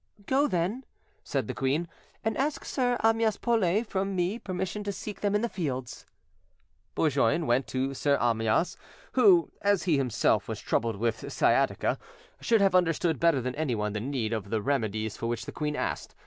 "Go, 0.25 0.47
then," 0.47 0.83
said 1.23 1.47
the 1.47 1.53
queen, 1.53 1.87
"and 2.23 2.35
ask 2.35 2.65
Sir 2.65 2.97
Amyas 3.03 3.37
Paulet 3.37 3.85
from 3.85 4.15
me 4.15 4.39
permission 4.39 4.83
to 4.85 4.91
seek 4.91 5.21
them 5.21 5.35
in 5.35 5.41
the 5.43 5.47
fields." 5.47 6.07
Bourgoin 6.95 7.45
went 7.45 7.67
to 7.67 7.93
Sir 7.93 8.17
Amyas, 8.19 8.77
who, 9.11 9.51
as 9.61 9.83
he 9.83 9.97
himself 9.97 10.47
was 10.47 10.59
troubled 10.59 10.95
with 10.95 11.31
sciatica, 11.31 11.99
should 12.39 12.61
have 12.61 12.73
understood 12.73 13.19
better 13.19 13.41
than 13.41 13.53
anyone 13.53 13.93
the 13.93 13.99
need 13.99 14.33
of 14.33 14.49
the 14.49 14.59
remedies 14.59 15.17
for 15.17 15.27
which 15.27 15.45
the 15.45 15.51
queen 15.51 15.75
asked. 15.75 16.15